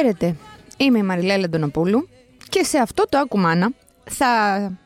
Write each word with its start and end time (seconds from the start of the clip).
Χαίρετε, 0.00 0.36
είμαι 0.76 0.98
η 0.98 1.02
Μαριλέλα 1.02 1.48
Ντονοπούλου 1.48 2.08
και 2.48 2.64
σε 2.64 2.78
αυτό 2.78 3.04
το 3.08 3.18
Ακουμάνα 3.18 3.72
θα 4.04 4.28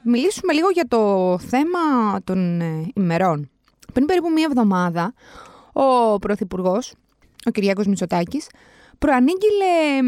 μιλήσουμε 0.04 0.52
λίγο 0.52 0.70
για 0.70 0.88
το 0.88 1.38
θέμα 1.38 1.78
των 2.24 2.60
ε, 2.60 2.90
ημερών. 2.94 3.50
Πριν 3.92 4.06
περίπου 4.06 4.30
μία 4.30 4.44
εβδομάδα, 4.50 5.14
ο 5.72 6.18
Πρωθυπουργός, 6.18 6.94
ο 7.46 7.50
Κυριάκος 7.50 7.86
Μητσοτάκης, 7.86 8.46
προανήγγειλε 8.98 9.98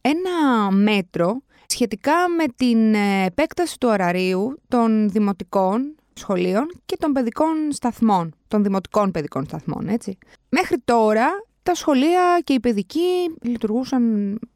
ένα 0.00 0.70
μέτρο 0.70 1.42
σχετικά 1.66 2.14
με 2.38 2.44
την 2.56 2.94
ε, 2.94 3.24
επέκταση 3.24 3.78
του 3.78 3.88
ωραρίου 3.88 4.60
των 4.68 5.10
δημοτικών 5.10 5.96
σχολείων 6.12 6.66
και 6.86 6.96
των 6.98 7.12
παιδικών 7.12 7.72
σταθμών, 7.72 8.34
των 8.48 8.62
δημοτικών 8.62 9.10
παιδικών 9.10 9.44
σταθμών, 9.44 9.88
έτσι. 9.88 10.18
Μέχρι 10.48 10.78
τώρα 10.84 11.26
τα 11.64 11.74
σχολεία 11.74 12.40
και 12.44 12.52
οι 12.52 12.60
παιδικοί 12.60 13.34
λειτουργούσαν 13.42 14.02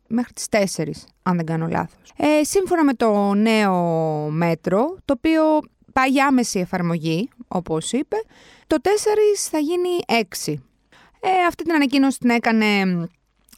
μέχρι 0.07 0.33
τις 0.33 0.47
4, 0.77 0.91
αν 1.23 1.37
δεν 1.37 1.47
κάνω 1.47 1.67
λάθος. 1.67 2.13
Ε, 2.17 2.45
σύμφωνα 2.45 2.85
με 2.85 2.95
το 2.95 3.35
νέο 3.35 3.77
μέτρο, 4.31 4.97
το 5.05 5.15
οποίο 5.17 5.43
πάει 5.93 6.11
για 6.11 6.27
άμεση 6.27 6.59
εφαρμογή, 6.59 7.29
όπως 7.49 7.93
είπε, 7.93 8.17
το 8.67 8.77
4 8.83 8.89
θα 9.51 9.59
γίνει 9.59 9.89
6. 10.07 10.55
Ε, 11.21 11.29
αυτή 11.49 11.63
την 11.65 11.73
ανακοίνωση 11.73 12.19
την 12.19 12.31
έκανε 12.31 12.67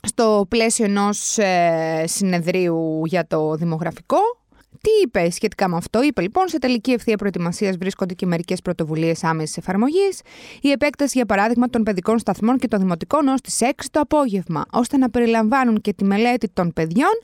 στο 0.03 0.47
πλαίσιο 0.49 0.85
ενός 0.85 1.39
ε, 1.39 2.05
συνεδρίου 2.07 3.03
για 3.07 3.27
το 3.27 3.55
δημογραφικό 3.55 4.19
τι 4.81 4.91
είπε 5.05 5.31
σχετικά 5.31 5.69
με 5.69 5.77
αυτό, 5.77 6.03
είπε 6.03 6.23
λοιπόν 6.23 6.49
σε 6.49 6.59
τελική 6.59 6.93
ευθεία 6.93 7.17
προετοιμασίας 7.17 7.77
βρίσκονται 7.77 8.15
και 8.15 8.27
μερικές 8.27 8.63
πρωτοβουλίες 8.63 9.25
άμεσης 9.25 9.57
εφαρμογής. 9.57 10.21
Η 10.61 10.71
επέκταση, 10.71 11.13
για 11.17 11.27
παράδειγμα, 11.27 11.69
των 11.69 11.83
παιδικών 11.83 12.19
σταθμών 12.19 12.59
και 12.59 12.69
των 12.69 12.79
δημοτικών 12.79 13.29
ω 13.29 13.35
τις 13.35 13.59
6 13.61 13.91
το 13.91 14.01
απόγευμα, 14.01 14.65
ώστε 14.73 14.97
να 14.97 15.11
περιλαμβάνουν 15.11 15.81
και 15.81 15.93
τη 15.93 16.05
μελέτη 16.05 16.49
των 16.49 16.73
παιδιών, 16.73 17.23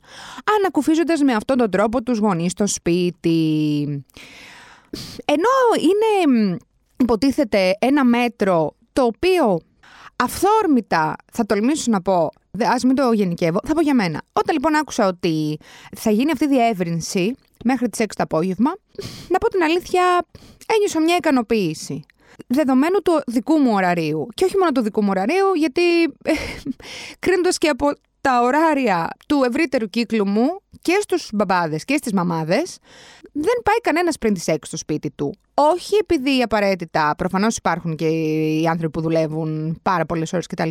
ανακουφίζοντας 0.59 1.21
με 1.21 1.33
αυτόν 1.33 1.57
τον 1.57 1.71
τρόπο 1.71 2.03
τους 2.03 2.19
γονείς 2.19 2.53
στο 2.53 2.67
σπίτι. 2.67 3.83
Ενώ 5.25 5.81
είναι, 5.81 6.57
υποτίθεται, 6.97 7.77
ένα 7.79 8.05
μέτρο 8.05 8.75
το 8.93 9.03
οποίο 9.03 9.61
αυθόρμητα, 10.17 11.17
θα 11.33 11.47
τολμήσω 11.47 11.91
να 11.91 12.03
πω, 12.03 12.31
Α 12.59 12.77
μην 12.87 12.95
το 12.95 13.13
γενικεύω, 13.13 13.59
θα 13.67 13.75
πω 13.75 13.81
για 13.81 13.95
μένα. 13.95 14.23
Όταν 14.33 14.55
λοιπόν 14.55 14.75
άκουσα 14.75 15.07
ότι 15.07 15.59
θα 15.97 16.11
γίνει 16.11 16.31
αυτή 16.31 16.45
η 16.45 16.49
διεύρυνση 16.49 17.35
μέχρι 17.65 17.89
τις 17.89 18.01
6 18.01 18.07
το 18.09 18.23
απόγευμα, 18.23 18.77
να 19.29 19.39
πω 19.39 19.49
την 19.49 19.63
αλήθεια, 19.63 20.27
ένιωσα 20.75 21.01
μια 21.01 21.17
ικανοποίηση. 21.17 22.05
Δεδομένου 22.47 23.03
του 23.03 23.23
δικού 23.27 23.59
μου 23.59 23.71
ωραρίου. 23.73 24.29
Και 24.35 24.45
όχι 24.45 24.57
μόνο 24.59 24.73
του 24.73 24.81
δικού 24.81 25.03
μου 25.03 25.11
ωραρίου, 25.11 25.55
γιατί 25.55 26.03
ε, 26.03 26.33
κρίνοντας 27.19 27.59
και 27.59 27.69
από 27.69 27.93
τα 28.27 28.41
ωράρια 28.43 29.09
του 29.27 29.43
ευρύτερου 29.47 29.87
κύκλου 29.87 30.29
μου 30.29 30.61
και 30.83 30.99
στους 31.01 31.31
μπαμπάδες 31.33 31.85
και 31.85 31.97
στις 31.97 32.13
μαμάδες, 32.13 32.79
δεν 33.33 33.63
πάει 33.65 33.81
κανένας 33.83 34.19
πριν 34.19 34.35
τις 34.35 34.49
6 34.49 34.57
στο 34.63 34.77
σπίτι 34.77 35.11
του. 35.11 35.35
Όχι 35.55 35.97
επειδή 36.01 36.43
απαραίτητα, 36.43 37.15
προφανώς 37.17 37.57
υπάρχουν 37.57 37.97
και 37.97 38.07
οι 38.07 38.67
άνθρωποι 38.67 38.93
που 38.93 39.01
δουλεύουν 39.01 39.79
πάρα 39.83 40.07
πολλές 40.07 40.33
ώρες 40.33 40.47
κτλ. 40.47 40.69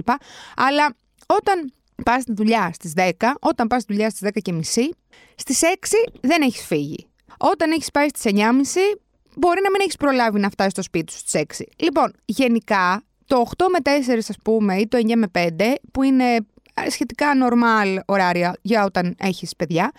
Αλλά 0.56 0.96
όταν 1.26 1.74
πας 2.04 2.22
στη 2.22 2.34
δουλειά 2.34 2.72
στις 2.74 2.94
10, 2.96 3.36
όταν 3.40 3.68
πας 3.68 3.82
στη 3.82 3.94
δουλειά 3.94 4.10
στις 4.10 4.22
10 4.22 4.42
και 4.42 4.52
μισή, 4.52 4.90
στις 5.36 5.62
6 5.62 6.12
δεν 6.22 6.42
έχεις 6.42 6.66
φύγει. 6.66 7.08
Όταν 7.38 7.72
έχεις 7.72 7.92
πάει 7.92 8.08
στις 8.08 8.24
9.30, 8.24 9.00
μπορεί 9.36 9.62
να 9.64 9.72
μην 9.72 9.82
έχεις 9.82 9.96
προλάβει 9.96 10.40
να 10.40 10.50
φτάσεις 10.50 10.72
στο 10.72 10.82
σπίτι 10.82 11.12
σου 11.12 11.18
στις 11.18 11.34
6. 11.34 11.66
Λοιπόν, 11.78 12.14
γενικά, 12.26 13.04
το 13.26 13.46
8 13.58 13.66
με 13.70 13.80
4 13.82 14.30
ας 14.30 14.38
πούμε 14.44 14.76
ή 14.76 14.88
το 14.88 14.98
9 14.98 15.16
με 15.16 15.28
5, 15.28 15.76
που 15.92 16.04
είναι 16.04 16.46
σχετικά 16.90 17.28
normal 17.44 17.98
ωράρια 18.06 18.56
για 18.62 18.84
όταν 18.84 19.16
έχεις 19.20 19.56
παιδιά, 19.56 19.92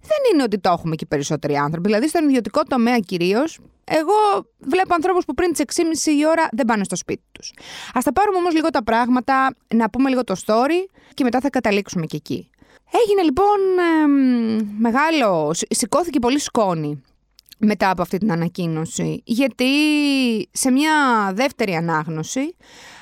δεν 0.00 0.32
είναι 0.32 0.42
ότι 0.42 0.58
το 0.58 0.70
έχουμε 0.70 0.94
και 0.94 1.06
περισσότεροι 1.06 1.56
άνθρωποι. 1.56 1.88
Δηλαδή 1.88 2.08
στον 2.08 2.28
ιδιωτικό 2.28 2.62
τομέα 2.62 2.98
κυρίως, 2.98 3.58
εγώ 3.84 4.46
βλέπω 4.58 4.94
ανθρώπους 4.94 5.24
που 5.24 5.34
πριν 5.34 5.52
τις 5.52 5.64
6.30 6.06 6.18
η 6.18 6.26
ώρα 6.26 6.48
δεν 6.52 6.66
πάνε 6.66 6.84
στο 6.84 6.96
σπίτι 6.96 7.22
τους. 7.32 7.52
Α 7.94 8.00
τα 8.04 8.12
πάρουμε 8.12 8.38
όμως 8.38 8.54
λίγο 8.54 8.70
τα 8.70 8.82
πράγματα, 8.82 9.54
να 9.74 9.90
πούμε 9.90 10.08
λίγο 10.08 10.24
το 10.24 10.34
story 10.46 10.88
και 11.14 11.24
μετά 11.24 11.40
θα 11.40 11.50
καταλήξουμε 11.50 12.06
και 12.06 12.16
εκεί. 12.16 12.50
Έγινε 13.06 13.22
λοιπόν 13.22 13.58
μεγάλο, 14.78 15.54
σηκώθηκε 15.68 16.18
πολύ 16.18 16.38
σκόνη 16.38 17.02
μετά 17.58 17.90
από 17.90 18.02
αυτή 18.02 18.18
την 18.18 18.32
ανακοίνωση, 18.32 19.22
γιατί 19.24 19.64
σε 20.52 20.70
μια 20.70 20.92
δεύτερη 21.34 21.74
ανάγνωση 21.74 22.56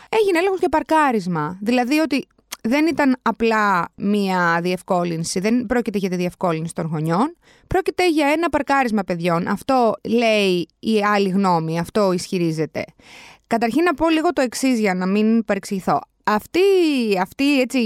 έγινε 0.09 0.39
έλεγχος 0.39 0.59
για 0.59 0.69
παρκάρισμα. 0.69 1.59
Δηλαδή 1.61 1.99
ότι 1.99 2.27
δεν 2.63 2.87
ήταν 2.87 3.17
απλά 3.23 3.89
μία 3.95 4.59
διευκόλυνση, 4.63 5.41
δεν 5.41 5.67
πρόκειται 5.67 5.99
για 5.99 6.11
τη 6.11 6.17
διευκόλυνση 6.17 6.75
των 6.75 6.87
γονιών, 6.87 7.37
πρόκειται 7.67 8.11
για 8.11 8.27
ένα 8.27 8.49
παρκάρισμα 8.49 9.03
παιδιών. 9.03 9.49
Αυτό 9.49 9.95
λέει 10.09 10.69
η 10.79 11.05
άλλη 11.05 11.29
γνώμη, 11.29 11.79
αυτό 11.79 12.13
ισχυρίζεται. 12.13 12.85
Καταρχήν 13.47 13.83
να 13.83 13.95
πω 13.95 14.09
λίγο 14.09 14.33
το 14.33 14.41
εξής 14.41 14.79
για 14.79 14.95
να 14.95 15.07
μην 15.07 15.45
παρεξηγηθώ. 15.45 16.01
Αυτή, 16.25 16.61
αυτή 17.21 17.61
έτσι, 17.61 17.79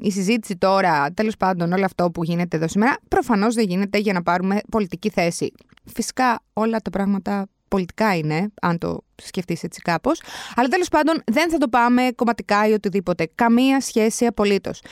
η 0.00 0.10
συζήτηση 0.10 0.56
τώρα, 0.56 1.12
τέλος 1.12 1.36
πάντων 1.36 1.72
όλο 1.72 1.84
αυτό 1.84 2.10
που 2.10 2.24
γίνεται 2.24 2.56
εδώ 2.56 2.68
σήμερα, 2.68 2.96
προφανώς 3.08 3.54
δεν 3.54 3.64
γίνεται 3.64 3.98
για 3.98 4.12
να 4.12 4.22
πάρουμε 4.22 4.60
πολιτική 4.70 5.10
θέση. 5.10 5.52
Φυσικά 5.84 6.40
όλα 6.52 6.78
τα 6.78 6.90
πράγματα 6.90 7.46
πολιτικά 7.70 8.16
είναι, 8.16 8.52
αν 8.62 8.78
το 8.78 9.00
σκεφτείς 9.22 9.62
έτσι 9.62 9.80
κάπως. 9.80 10.22
Αλλά 10.54 10.68
τέλος 10.68 10.88
πάντων 10.88 11.22
δεν 11.26 11.50
θα 11.50 11.58
το 11.58 11.68
πάμε 11.68 12.08
κομματικά 12.16 12.68
ή 12.68 12.72
οτιδήποτε. 12.72 13.30
Καμία 13.34 13.80
σχέση 13.80 14.26
απολύτως. 14.26 14.82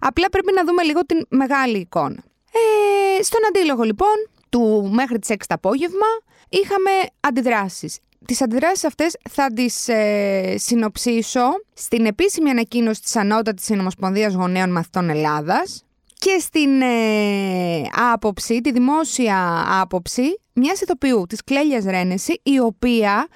Απλά 0.00 0.28
πρέπει 0.28 0.52
να 0.54 0.64
δούμε 0.64 0.82
λίγο 0.82 1.06
την 1.06 1.26
μεγάλη 1.28 1.78
εικόνα. 1.78 2.22
Ε, 2.52 3.22
στον 3.22 3.40
αντίλογο 3.48 3.82
λοιπόν 3.82 4.14
του 4.48 4.90
μέχρι 4.92 5.18
τις 5.18 5.28
6 5.30 5.36
το 5.38 5.54
απόγευμα 5.54 6.06
είχαμε 6.48 6.90
αντιδράσεις. 7.20 7.98
Τις 8.26 8.42
αντιδράσεις 8.42 8.84
αυτές 8.84 9.16
θα 9.30 9.46
τις 9.54 9.88
ε, 9.88 10.54
συνοψίσω 10.58 11.50
στην 11.74 12.06
επίσημη 12.06 12.50
ανακοίνωση 12.50 13.00
της 13.00 13.16
Ανώτατης 13.16 13.64
Συνομοσπονδίας 13.64 14.34
Γονέων 14.34 14.70
Μαθητών 14.70 15.10
Ελλάδας 15.10 15.85
και 16.26 16.38
στην 16.38 16.80
ε, 16.80 17.82
άποψη, 18.12 18.60
τη 18.60 18.72
δημόσια 18.72 19.64
άποψη 19.80 20.40
μιας 20.52 20.80
ηθοποιού 20.80 21.24
της 21.28 21.44
Κλέλιας 21.44 21.84
Ρένεση, 21.84 22.40
η 22.42 22.58
οποία 22.58 23.28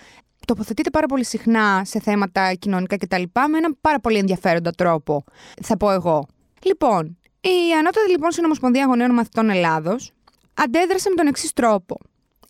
τοποθετείται 0.46 0.90
πάρα 0.90 1.06
πολύ 1.06 1.24
συχνά 1.24 1.82
σε 1.84 2.00
θέματα 2.00 2.54
κοινωνικά 2.54 2.96
κτλ. 2.96 3.22
με 3.50 3.58
έναν 3.58 3.78
πάρα 3.80 4.00
πολύ 4.00 4.18
ενδιαφέροντα 4.18 4.70
τρόπο, 4.70 5.24
θα 5.62 5.76
πω 5.76 5.90
εγώ. 5.90 6.26
Λοιπόν, 6.62 7.18
η 7.40 7.72
Ανώτατη 7.78 8.10
λοιπόν 8.10 8.30
Συνομοσπονδία 8.30 8.84
Γονέων 8.84 9.10
Μαθητών 9.10 9.50
Ελλάδος 9.50 10.12
αντέδρασε 10.54 11.08
με 11.08 11.14
τον 11.14 11.26
εξής 11.26 11.52
τρόπο. 11.52 11.96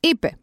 Είπε, 0.00 0.38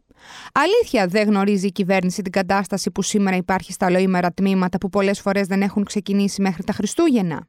Αλήθεια 0.51 1.07
δεν 1.07 1.27
γνωρίζει 1.27 1.67
η 1.67 1.71
κυβέρνηση 1.71 2.21
την 2.21 2.31
κατάσταση 2.31 2.91
που 2.91 3.01
σήμερα 3.01 3.35
υπάρχει 3.35 3.71
στα 3.71 3.85
ολοήμερα 3.85 4.31
τμήματα 4.31 4.77
που 4.77 4.89
πολλές 4.89 5.21
φορές 5.21 5.47
δεν 5.47 5.61
έχουν 5.61 5.83
ξεκινήσει 5.83 6.41
μέχρι 6.41 6.63
τα 6.63 6.73
Χριστούγεννα. 6.73 7.47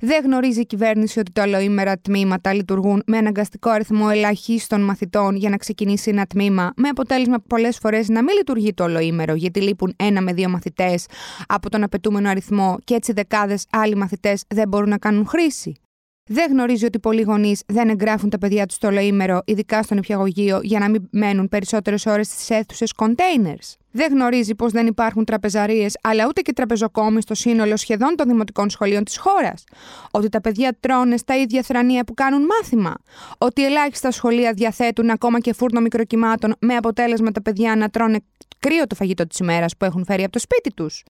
Δεν 0.00 0.24
γνωρίζει 0.24 0.60
η 0.60 0.66
κυβέρνηση 0.66 1.18
ότι 1.18 1.32
τα 1.32 1.42
ολοήμερα 1.42 1.98
τμήματα 1.98 2.52
λειτουργούν 2.52 3.02
με 3.06 3.16
αναγκαστικό 3.16 3.70
αριθμό 3.70 4.06
ελαχίστων 4.10 4.80
μαθητών 4.80 5.36
για 5.36 5.50
να 5.50 5.56
ξεκινήσει 5.56 6.10
ένα 6.10 6.26
τμήμα, 6.26 6.72
με 6.76 6.88
αποτέλεσμα 6.88 7.36
πολλές 7.46 7.78
φορές 7.78 8.08
να 8.08 8.22
μην 8.22 8.36
λειτουργεί 8.36 8.74
το 8.74 8.84
ολοήμερο 8.84 9.34
γιατί 9.34 9.60
λείπουν 9.60 9.94
ένα 9.96 10.20
με 10.20 10.32
δύο 10.32 10.48
μαθητές 10.48 11.06
από 11.46 11.70
τον 11.70 11.82
απαιτούμενο 11.82 12.28
αριθμό 12.28 12.78
και 12.84 12.94
έτσι 12.94 13.12
δεκάδες 13.12 13.66
άλλοι 13.70 13.96
μαθητές 13.96 14.44
δεν 14.48 14.68
μπορούν 14.68 14.88
να 14.88 14.98
κάνουν 14.98 15.26
χρήση. 15.26 15.78
Δεν 16.26 16.50
γνωρίζει 16.50 16.84
ότι 16.84 16.98
πολλοί 16.98 17.22
γονείς 17.22 17.62
δεν 17.66 17.88
εγγράφουν 17.88 18.30
τα 18.30 18.38
παιδιά 18.38 18.66
τους 18.66 18.76
στο 18.76 18.88
ολοήμερο, 18.88 19.40
ειδικά 19.44 19.82
στον 19.82 19.98
υπηαγωγείο, 19.98 20.60
για 20.62 20.78
να 20.78 20.90
μην 20.90 21.08
μένουν 21.10 21.48
περισσότερες 21.48 22.06
ώρες 22.06 22.26
στις 22.26 22.50
αίθουσες 22.50 22.92
containers. 22.96 23.74
Δεν 23.90 24.12
γνωρίζει 24.12 24.54
πως 24.54 24.72
δεν 24.72 24.86
υπάρχουν 24.86 25.24
τραπεζαρίες, 25.24 25.96
αλλά 26.02 26.26
ούτε 26.26 26.40
και 26.40 26.52
τραπεζοκόμοι 26.52 27.20
στο 27.20 27.34
σύνολο 27.34 27.76
σχεδόν 27.76 28.14
των 28.16 28.28
δημοτικών 28.28 28.70
σχολείων 28.70 29.04
της 29.04 29.18
χώρας. 29.18 29.64
Ότι 30.10 30.28
τα 30.28 30.40
παιδιά 30.40 30.76
τρώνε 30.80 31.16
στα 31.16 31.36
ίδια 31.36 31.62
θρανία 31.62 32.04
που 32.04 32.14
κάνουν 32.14 32.44
μάθημα. 32.44 32.94
Ότι 33.38 33.64
ελάχιστα 33.64 34.10
σχολεία 34.10 34.52
διαθέτουν 34.52 35.10
ακόμα 35.10 35.40
και 35.40 35.52
φούρνο 35.52 35.80
μικροκυμάτων, 35.80 36.54
με 36.58 36.76
αποτέλεσμα 36.76 37.30
τα 37.30 37.42
παιδιά 37.42 37.76
να 37.76 37.88
τρώνε 37.88 38.18
κρύο 38.58 38.86
το 38.86 38.94
φαγητό 38.94 39.26
της 39.26 39.38
ημέρας 39.38 39.76
που 39.76 39.84
έχουν 39.84 40.04
φέρει 40.04 40.22
από 40.22 40.32
το 40.32 40.38
σπίτι 40.38 40.74
τους. 40.74 41.02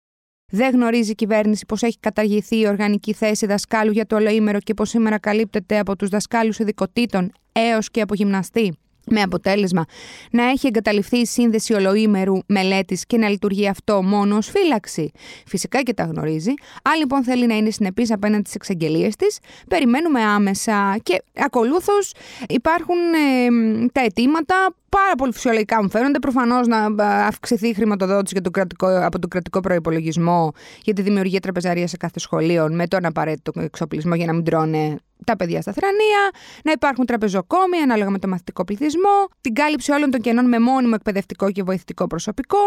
Δεν 0.56 0.72
γνωρίζει 0.72 1.10
η 1.10 1.14
κυβέρνηση 1.14 1.66
πως 1.66 1.82
έχει 1.82 1.96
καταργηθεί 2.00 2.58
η 2.58 2.66
οργανική 2.66 3.12
θέση 3.12 3.46
δασκάλου 3.46 3.92
για 3.92 4.06
το 4.06 4.16
ολοήμερο 4.16 4.58
και 4.58 4.74
πως 4.74 4.88
σήμερα 4.88 5.18
καλύπτεται 5.18 5.78
από 5.78 5.96
τους 5.96 6.08
δασκάλους 6.08 6.58
ειδικοτήτων 6.58 7.32
έως 7.52 7.90
και 7.90 8.00
από 8.00 8.14
γυμναστή. 8.14 8.78
Με 9.06 9.20
αποτέλεσμα 9.22 9.84
να 10.30 10.44
έχει 10.44 10.66
εγκαταλειφθεί 10.66 11.16
η 11.16 11.26
σύνδεση 11.26 11.74
ολοήμερου 11.74 12.38
μελέτης 12.46 13.06
και 13.06 13.16
να 13.16 13.28
λειτουργεί 13.28 13.68
αυτό 13.68 14.02
μόνο 14.02 14.36
ως 14.36 14.50
φύλαξη. 14.50 15.10
Φυσικά 15.46 15.82
και 15.82 15.94
τα 15.94 16.04
γνωρίζει. 16.04 16.52
Αν 16.82 16.98
λοιπόν 16.98 17.24
θέλει 17.24 17.46
να 17.46 17.56
είναι 17.56 17.70
συνεπής 17.70 18.12
απέναντι 18.12 18.42
στις 18.42 18.54
εξαγγελίες 18.54 19.16
της, 19.16 19.38
περιμένουμε 19.68 20.20
άμεσα. 20.20 20.96
Και 21.02 21.22
ακολούθως 21.34 22.12
υπάρχουν 22.48 22.96
ε, 22.96 23.86
τα 23.92 24.00
αιτήματα 24.00 24.74
πάρα 24.98 25.14
πολύ 25.18 25.32
φυσιολογικά 25.32 25.82
μου 25.82 25.90
φαίνονται. 25.90 26.18
Προφανώς 26.18 26.66
να 26.66 27.04
αυξηθεί 27.26 27.68
η 27.68 27.74
χρηματοδότηση 27.74 28.32
για 28.32 28.42
το 28.42 28.50
κρατικό, 28.50 28.86
από 29.06 29.18
τον 29.18 29.30
κρατικό 29.30 29.60
προπολογισμό 29.60 30.52
για 30.82 30.92
τη 30.92 31.02
δημιουργία 31.02 31.40
τραπεζαρία 31.40 31.86
σε 31.86 31.96
κάθε 31.96 32.18
σχολείο 32.18 32.68
με 32.70 32.86
τον 32.86 33.04
απαραίτητο 33.04 33.60
εξοπλισμό 33.60 34.14
για 34.14 34.26
να 34.26 34.32
μην 34.32 34.44
τρώνε 34.44 34.96
τα 35.24 35.36
παιδιά 35.36 35.60
στα 35.60 35.72
θρανία, 35.72 36.30
να 36.64 36.72
υπάρχουν 36.72 37.06
τραπεζοκόμοι 37.06 37.78
ανάλογα 37.82 38.10
με 38.10 38.18
το 38.18 38.28
μαθητικό 38.28 38.64
πληθυσμό, 38.64 39.28
την 39.40 39.54
κάλυψη 39.54 39.92
όλων 39.92 40.10
των 40.10 40.20
κενών 40.20 40.48
με 40.48 40.58
μόνιμο 40.58 40.92
εκπαιδευτικό 40.94 41.50
και 41.50 41.62
βοηθητικό 41.62 42.06
προσωπικό, 42.06 42.58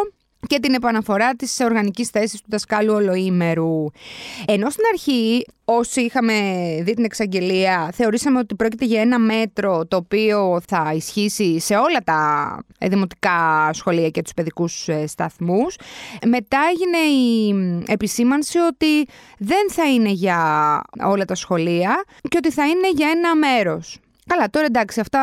και 0.47 0.59
την 0.59 0.73
επαναφορά 0.73 1.35
της 1.35 1.59
οργανικής 1.59 2.09
θέσης 2.09 2.41
του 2.41 2.47
δασκάλου 2.49 2.93
ολοήμερου. 2.93 3.85
Ενώ 4.47 4.69
στην 4.69 4.83
αρχή 4.91 5.45
όσοι 5.65 6.01
είχαμε 6.01 6.33
δει 6.81 6.93
την 6.93 7.03
εξαγγελία 7.03 7.91
θεωρήσαμε 7.93 8.39
ότι 8.39 8.55
πρόκειται 8.55 8.85
για 8.85 9.01
ένα 9.01 9.19
μέτρο 9.19 9.85
το 9.85 9.95
οποίο 9.95 10.61
θα 10.67 10.91
ισχύσει 10.95 11.59
σε 11.59 11.75
όλα 11.75 11.99
τα 12.03 12.59
δημοτικά 12.81 13.69
σχολεία 13.73 14.09
και 14.09 14.21
τους 14.21 14.33
παιδικούς 14.33 14.87
ε, 14.87 15.07
σταθμούς. 15.07 15.75
Μετά 16.25 16.59
έγινε 16.71 16.97
η 16.97 17.55
επισήμανση 17.87 18.57
ότι 18.57 19.05
δεν 19.37 19.71
θα 19.71 19.89
είναι 19.91 20.09
για 20.09 20.81
όλα 21.03 21.25
τα 21.25 21.35
σχολεία 21.35 22.03
και 22.29 22.37
ότι 22.37 22.51
θα 22.51 22.67
είναι 22.67 22.89
για 22.95 23.09
ένα 23.09 23.35
μέρος. 23.35 23.99
Καλά, 24.27 24.49
τώρα 24.49 24.65
εντάξει, 24.65 24.99
αυτά 24.99 25.21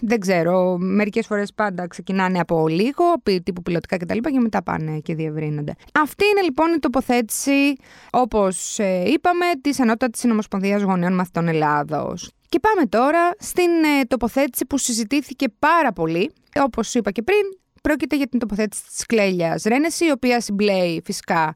δεν 0.00 0.20
ξέρω. 0.20 0.76
Μερικές 0.78 1.26
φορές 1.26 1.52
πάντα 1.54 1.86
ξεκινάνε 1.86 2.38
από 2.38 2.68
λίγο, 2.68 3.04
τύπου 3.22 3.62
πιλωτικά 3.62 3.96
κτλ. 3.96 4.18
Και, 4.18 4.30
και 4.30 4.40
μετά 4.40 4.62
πάνε 4.62 4.98
και 4.98 5.14
διευρύνονται. 5.14 5.72
Αυτή 5.94 6.24
είναι 6.24 6.40
λοιπόν 6.42 6.72
η 6.72 6.78
τοποθέτηση, 6.78 7.74
όπως 8.10 8.78
ε, 8.78 9.02
είπαμε, 9.06 9.46
της 9.60 9.80
Ανώτατης 9.80 10.20
Συνομοσπονδίας 10.20 10.82
Γονέων 10.82 11.14
Μαθητών 11.14 11.48
Ελλάδος. 11.48 12.30
Και 12.48 12.60
πάμε 12.60 12.86
τώρα 12.86 13.30
στην 13.38 13.70
ε, 14.00 14.04
τοποθέτηση 14.04 14.66
που 14.66 14.78
συζητήθηκε 14.78 15.46
πάρα 15.58 15.92
πολύ. 15.92 16.32
Όπως 16.64 16.94
είπα 16.94 17.10
και 17.10 17.22
πριν, 17.22 17.42
Πρόκειται 17.80 18.16
για 18.16 18.26
την 18.26 18.38
τοποθέτηση 18.38 18.82
της 18.84 19.06
Κλέλιας 19.06 19.62
Ρένεση, 19.62 20.04
η 20.04 20.10
οποία 20.10 20.40
συμπλέει 20.40 21.02
φυσικά 21.04 21.54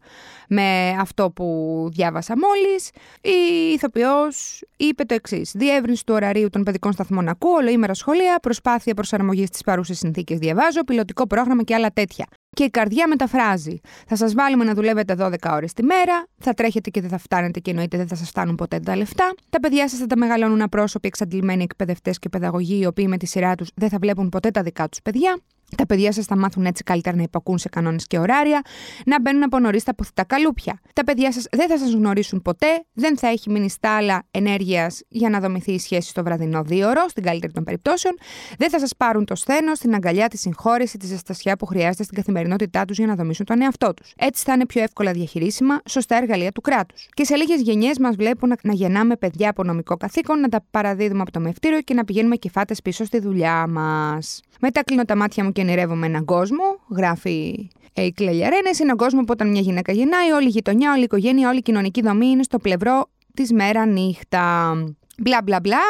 με 0.49 0.97
αυτό 1.00 1.31
που 1.31 1.88
διάβασα 1.93 2.35
μόλις. 2.38 2.91
Η 3.21 3.73
ηθοποιός 3.73 4.62
είπε 4.76 5.05
το 5.05 5.15
εξής: 5.15 5.53
Διεύρυνση 5.55 6.05
του 6.06 6.15
ωραρίου 6.15 6.49
των 6.50 6.62
παιδικών 6.62 6.93
σταθμών 6.93 7.29
ακούω, 7.29 7.53
ολοήμερα 7.53 7.94
σχολεία, 7.94 8.38
προσπάθεια 8.43 8.94
προσαρμογής 8.94 9.49
στις 9.49 9.62
παρούσες 9.62 9.99
συνθήκες 9.99 10.38
διαβάζω, 10.38 10.85
πιλωτικό 10.85 11.26
πρόγραμμα 11.26 11.62
και 11.62 11.75
άλλα 11.75 11.91
τέτοια. 11.91 12.27
Και 12.55 12.65
η 12.65 12.70
καρδιά 12.70 13.09
μεταφράζει. 13.09 13.81
Θα 14.06 14.17
σας 14.17 14.35
βάλουμε 14.35 14.65
να 14.65 14.75
δουλεύετε 14.75 15.15
12 15.19 15.35
ώρες 15.50 15.73
τη 15.73 15.82
μέρα, 15.82 16.27
θα 16.38 16.53
τρέχετε 16.55 16.91
και 16.91 17.00
δεν 17.00 17.11
θα 17.11 17.19
φτάνετε 17.19 17.61
και 17.61 17.70
εννοείται 17.70 17.97
δεν 17.97 18.09
θα 18.09 18.15
σας 18.15 18.29
φτάνουν 18.29 18.55
ποτέ 18.55 18.81
τα 18.81 18.97
λεφτά. 18.97 19.35
Τα 19.50 19.61
παιδιά 19.61 19.88
σας 19.88 19.99
θα 19.99 20.06
τα 20.06 20.17
μεγαλώνουν 20.17 20.62
απρόσωποι, 20.62 21.06
εξαντλημένοι 21.06 21.62
εκπαιδευτές 21.62 22.19
και 22.19 22.29
παιδαγωγοί, 22.29 22.81
οι 22.81 22.87
οποίοι 22.87 23.06
με 23.09 23.17
τη 23.17 23.27
σειρά 23.27 23.55
τους 23.55 23.69
δεν 23.75 23.88
θα 23.88 23.99
βλέπουν 24.00 24.29
ποτέ 24.29 24.50
τα 24.50 24.62
δικά 24.62 24.88
τους 24.88 25.03
παιδιά. 25.03 25.38
Τα 25.76 25.87
παιδιά 25.87 26.12
σας 26.12 26.25
θα 26.25 26.37
μάθουν 26.37 26.67
έτσι 26.67 26.82
καλύτερα 26.82 27.17
να 27.17 27.23
υπακούν 27.23 27.59
σε 27.59 27.69
κανόνες 27.69 28.06
και 28.06 28.19
ωράρια, 28.19 28.62
να 29.06 29.21
μπαίνουν 29.21 29.43
από 29.43 29.59
νωρίς 29.59 29.85
τα 29.85 29.94
ποθητά 29.94 30.25
καλούπια. 30.25 30.81
Τα 30.93 31.05
παιδιά 31.05 31.32
σας 31.32 31.47
δεν 31.50 31.69
θα 31.69 31.79
σας 31.79 31.93
γνωρίσουν 31.93 32.43
ποτέ, 32.43 32.85
δεν 32.93 33.19
θα 33.19 33.29
έχει 33.29 33.50
μείνει 33.50 33.71
στάλα 33.71 34.23
ενέργειας 34.31 35.03
για 35.09 35.31
να 35.31 35.41
δομηθεί 35.41 35.73
η 35.73 35.79
σχέση 35.79 36.09
στο 36.09 36.23
βραδινό 36.23 36.62
δίωρο, 36.62 37.05
στην 37.09 37.23
καλύτερη 37.23 37.53
των 37.53 37.65
περιπτώσεων. 37.65 38.15
Δεν 38.59 38.71
θα 38.71 38.79
σας 38.79 38.97
πάρουν 38.97 39.25
το 39.25 39.35
σθένος, 39.35 39.79
την 39.79 39.94
αγκαλιά, 39.94 40.29
τη 40.29 40.38
συγχώρεση, 40.38 40.99
τη 40.99 41.06
ζεστασιά 41.06 41.56
που 41.56 41.67
χρειάζεται 41.67 42.03
στην 42.03 42.17
καθημερινότητά 42.17 42.85
τους 42.85 42.99
για 42.99 43.06
να 43.06 43.15
δομήσουν 43.15 43.44
τον 43.44 43.62
εαυτό 43.62 43.94
τους. 43.94 44.12
Έτσι 44.17 44.44
θα 44.44 44.53
είναι 44.53 44.67
πιο 44.67 44.82
εύκολα 44.82 45.12
διαχειρίσιμα 45.12 45.81
σωστά 45.88 46.17
εργαλεία 46.17 46.53
του 46.53 46.61
κράτους. 46.61 47.09
Και 47.15 47.25
σε 47.25 47.37
λίγες 47.37 47.61
γενιές 47.61 47.99
μας 47.99 48.17
βλέπουν 48.17 48.53
να 48.62 48.73
γεννάμε 48.73 49.17
παιδιά 49.17 49.50
από 49.50 49.65
νομικό 49.65 49.97
καθήκον, 49.97 50.41
να 50.41 50.49
τα 50.49 50.65
παραδίδουμε 50.70 51.20
από 51.20 51.31
το 51.31 51.41
μευτήριο 51.41 51.81
και 51.81 51.94
να 51.94 52.05
πηγαίνουμε 52.05 52.37
κεφάτες 52.37 52.82
πίσω 52.82 53.05
στη 53.05 53.19
δουλειά 53.19 53.67
μας. 53.67 54.41
Μετά 54.61 54.85
κλείνω 54.85 55.05
τα 55.05 55.17
μάτια 55.17 55.44
μου 55.44 55.53
και 55.53 55.64
ονειρεύομαι 55.65 56.07
έναν 56.07 56.25
κόσμο, 56.25 56.65
γράφει 56.97 57.69
η 57.95 58.13
Κλέλια 58.13 58.49
Ρένες. 58.49 58.79
Είναι 58.79 58.85
έναν 58.85 58.97
κόσμος 58.97 59.25
που 59.25 59.33
όταν 59.33 59.51
μια 59.51 59.61
γυναίκα 59.61 59.93
γεννάει, 59.93 60.31
όλη 60.31 60.47
η 60.47 60.49
γειτονιά, 60.49 60.91
όλη 60.91 61.01
η 61.01 61.05
οικογένεια, 61.05 61.49
όλη 61.49 61.59
η 61.59 61.63
κοινωνική 61.63 62.03
δομή 62.03 62.27
είναι 62.27 62.43
στο 62.43 62.59
πλευρό 62.59 63.07
της 63.35 63.53
μέρα 63.53 63.87
νύχτα 63.87 64.75
μπλα 65.19 65.43
μπλα 65.43 65.61
μπλα 65.61 65.83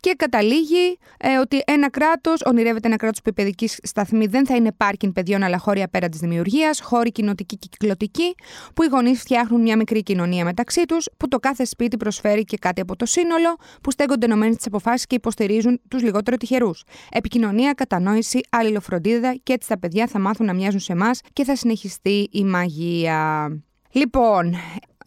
και 0.00 0.14
καταλήγει 0.16 0.98
ε, 1.18 1.38
ότι 1.38 1.62
ένα 1.66 1.90
κράτος, 1.90 2.42
ονειρεύεται 2.44 2.86
ένα 2.86 2.96
κράτος 2.96 3.22
που 3.22 3.28
η 3.28 3.32
παιδική 3.32 3.68
σταθμή 3.82 4.26
δεν 4.26 4.46
θα 4.46 4.54
είναι 4.54 4.72
πάρκινγκ 4.72 5.12
παιδιών 5.12 5.42
αλλά 5.42 5.58
χώρια 5.58 5.88
πέρα 5.88 6.08
της 6.08 6.20
δημιουργίας, 6.20 6.80
χώροι 6.80 7.12
κοινοτικοί 7.12 7.56
και 7.56 7.68
κυκλωτικοί, 7.70 8.34
που 8.74 8.82
οι 8.82 8.86
γονείς 8.86 9.20
φτιάχνουν 9.20 9.60
μια 9.60 9.76
μικρή 9.76 10.02
κοινωνία 10.02 10.44
μεταξύ 10.44 10.84
τους, 10.84 11.08
που 11.16 11.28
το 11.28 11.38
κάθε 11.38 11.64
σπίτι 11.64 11.96
προσφέρει 11.96 12.44
και 12.44 12.56
κάτι 12.56 12.80
από 12.80 12.96
το 12.96 13.06
σύνολο, 13.06 13.56
που 13.82 13.90
στέκονται 13.90 14.26
ενωμένοι 14.26 14.52
στις 14.52 14.66
αποφάσεις 14.66 15.06
και 15.06 15.14
υποστηρίζουν 15.14 15.80
τους 15.88 16.02
λιγότερο 16.02 16.36
τυχερούς. 16.36 16.84
Επικοινωνία, 17.10 17.72
κατανόηση, 17.72 18.40
αλληλοφροντίδα 18.50 19.36
και 19.42 19.52
έτσι 19.52 19.68
τα 19.68 19.78
παιδιά 19.78 20.06
θα 20.06 20.18
μάθουν 20.18 20.46
να 20.46 20.52
μοιάζουν 20.52 20.80
σε 20.80 20.92
εμάς 20.92 21.20
και 21.32 21.44
θα 21.44 21.56
συνεχιστεί 21.56 22.28
η 22.30 22.44
μαγεία. 22.44 23.50
Λοιπόν, 23.90 24.54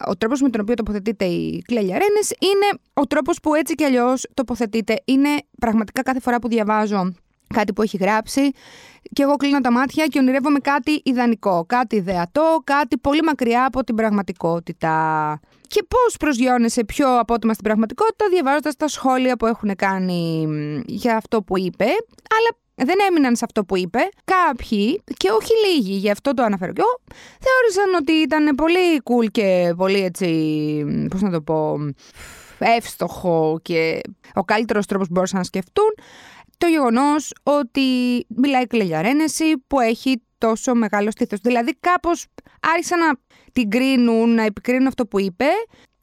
ο 0.06 0.16
τρόπος 0.16 0.40
με 0.40 0.50
τον 0.50 0.60
οποίο 0.60 0.74
τοποθετείται 0.74 1.24
η 1.24 1.62
Κλέλια 1.66 1.98
Ρένε 1.98 2.20
είναι 2.40 2.80
ο 2.94 3.06
τρόπος 3.06 3.40
που 3.40 3.54
έτσι 3.54 3.74
κι 3.74 3.84
αλλιώς 3.84 4.26
τοποθετείται. 4.34 5.02
Είναι 5.04 5.28
πραγματικά 5.58 6.02
κάθε 6.02 6.20
φορά 6.20 6.38
που 6.38 6.48
διαβάζω 6.48 7.12
κάτι 7.54 7.72
που 7.72 7.82
έχει 7.82 7.96
γράψει 7.96 8.50
και 9.12 9.22
εγώ 9.22 9.36
κλείνω 9.36 9.60
τα 9.60 9.72
μάτια 9.72 10.06
και 10.06 10.18
ονειρεύομαι 10.18 10.58
κάτι 10.58 11.00
ιδανικό, 11.04 11.64
κάτι 11.66 11.96
ιδεατό, 11.96 12.60
κάτι 12.64 12.98
πολύ 12.98 13.22
μακριά 13.22 13.64
από 13.64 13.84
την 13.84 13.94
πραγματικότητα. 13.94 15.40
Και 15.66 15.82
πώς 15.88 16.16
προσγειώνεσαι 16.16 16.84
πιο 16.84 17.18
απότομα 17.18 17.52
στην 17.52 17.64
πραγματικότητα 17.64 18.28
διαβάζοντας 18.30 18.76
τα 18.76 18.88
σχόλια 18.88 19.36
που 19.36 19.46
έχουν 19.46 19.76
κάνει 19.76 20.46
για 20.86 21.16
αυτό 21.16 21.42
που 21.42 21.58
είπε, 21.58 21.84
αλλά 22.36 22.58
δεν 22.84 22.96
έμειναν 23.08 23.36
σε 23.36 23.44
αυτό 23.44 23.64
που 23.64 23.76
είπε. 23.76 23.98
Κάποιοι, 24.24 25.02
και 25.16 25.30
όχι 25.30 25.52
λίγοι, 25.66 25.92
γι' 25.92 26.10
αυτό 26.10 26.34
το 26.34 26.42
αναφέρω 26.42 26.72
και 26.72 26.80
εγώ, 26.80 27.00
θεώρησαν 27.40 28.00
ότι 28.00 28.12
ήταν 28.12 28.54
πολύ 28.54 29.02
cool 29.04 29.30
και 29.30 29.74
πολύ 29.76 30.04
έτσι, 30.04 30.26
πώς 31.10 31.20
να 31.20 31.30
το 31.30 31.40
πω, 31.40 31.78
εύστοχο 32.58 33.58
και 33.62 34.00
ο 34.34 34.44
καλύτερος 34.44 34.86
τρόπος 34.86 35.06
που 35.06 35.12
μπορούσαν 35.12 35.38
να 35.38 35.44
σκεφτούν 35.44 35.94
το 36.58 36.66
γεγονός 36.66 37.32
ότι 37.42 37.80
μιλάει 38.28 38.66
κλεγιαρένεση 38.66 39.44
που 39.66 39.80
έχει 39.80 40.22
τόσο 40.38 40.74
μεγάλο 40.74 41.10
στήθος. 41.10 41.38
Δηλαδή 41.42 41.76
κάπως 41.80 42.26
άρχισαν 42.60 42.98
να 42.98 43.12
την 43.52 43.70
κρίνουν, 43.70 44.34
να 44.34 44.42
επικρίνουν 44.42 44.86
αυτό 44.86 45.06
που 45.06 45.20
είπε 45.20 45.44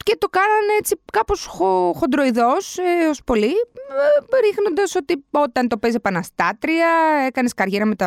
και 0.08 0.18
το 0.20 0.28
κάνανε 0.28 0.74
έτσι 0.80 0.96
κάπως 1.12 1.46
χο, 1.46 1.94
χοντροειδώς 1.96 2.78
ε, 2.78 3.08
ως 3.10 3.24
πολύ, 3.24 3.46
ε, 3.46 4.40
ρίχνοντας 4.48 4.96
ότι 4.96 5.26
όταν 5.32 5.68
το 5.68 5.78
παίζει 5.78 5.96
επαναστάτρια, 5.96 6.90
έκανες 7.28 7.54
καριέρα 7.54 7.86
με 7.86 7.96
το 7.96 8.06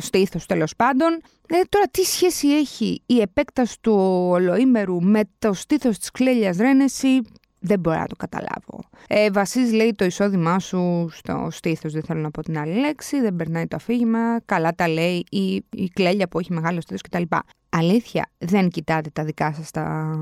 στήθος 0.00 0.46
τέλος 0.46 0.76
πάντων. 0.76 1.20
Ε, 1.48 1.60
τώρα 1.68 1.84
τι 1.90 2.02
σχέση 2.02 2.48
έχει 2.48 3.02
η 3.06 3.20
επέκταση 3.20 3.76
του 3.80 3.94
ολοήμερου 4.30 5.02
με 5.02 5.20
το 5.38 5.52
στήθος 5.52 5.98
της 5.98 6.10
κλέλιας 6.10 6.56
Ρένεση, 6.56 7.20
δεν 7.58 7.80
μπορώ 7.80 7.98
να 7.98 8.06
το 8.06 8.16
καταλάβω. 8.16 8.80
Ε, 9.08 9.30
βασίζει, 9.30 9.74
λέει, 9.74 9.94
το 9.94 10.04
εισόδημά 10.04 10.58
σου 10.58 11.08
στο 11.12 11.48
στήθος. 11.50 11.92
Δεν 11.92 12.02
θέλω 12.02 12.20
να 12.20 12.30
πω 12.30 12.42
την 12.42 12.58
άλλη 12.58 12.74
λέξη. 12.74 13.20
Δεν 13.20 13.36
περνάει 13.36 13.66
το 13.66 13.76
αφήγημα. 13.76 14.40
Καλά 14.44 14.74
τα 14.74 14.88
λέει 14.88 15.24
η, 15.30 15.54
η 15.70 15.90
κλέλια 15.92 16.28
που 16.28 16.38
έχει 16.38 16.52
μεγάλο 16.52 16.80
στήθος 16.80 17.00
κτλ. 17.00 17.22
Αλήθεια, 17.68 18.28
δεν 18.38 18.68
κοιτάτε 18.68 19.10
τα 19.12 19.24
δικά 19.24 19.52
σας 19.52 19.70
τα, 19.70 20.14